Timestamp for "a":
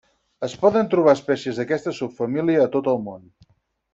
2.65-2.71